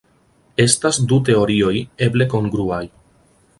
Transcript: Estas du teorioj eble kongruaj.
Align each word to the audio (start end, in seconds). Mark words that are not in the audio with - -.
Estas 0.63 0.99
du 1.11 1.19
teorioj 1.27 1.75
eble 2.07 2.29
kongruaj. 2.35 2.83